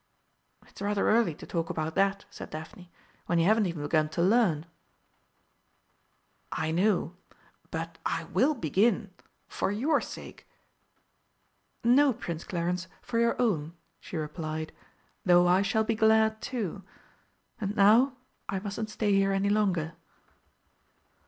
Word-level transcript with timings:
"It's 0.65 0.81
rather 0.81 1.11
early 1.11 1.35
to 1.35 1.45
talk 1.45 1.69
about 1.69 1.93
that," 1.93 2.25
said 2.31 2.49
Daphne, 2.49 2.91
"when 3.27 3.37
you 3.37 3.45
haven't 3.45 3.67
even 3.67 3.83
begun 3.83 4.09
to 4.09 4.23
learn." 4.23 4.65
"I 6.51 6.71
know, 6.71 7.15
but 7.69 7.99
I 8.03 8.23
will 8.23 8.55
begin. 8.55 9.11
For 9.47 9.69
your 9.71 10.01
sake." 10.01 10.47
"No, 11.83 12.13
Prince 12.13 12.43
Clarence, 12.45 12.87
for 12.99 13.19
your 13.19 13.39
own," 13.39 13.73
she 13.99 14.17
replied, 14.17 14.73
"though 15.23 15.45
I 15.45 15.61
shall 15.61 15.83
be 15.83 15.93
glad, 15.93 16.41
too. 16.41 16.81
And 17.59 17.75
now, 17.75 18.13
I 18.49 18.57
mustn't 18.57 18.89
stay 18.89 19.13
here 19.13 19.31
any 19.31 19.49
longer." 19.49 19.93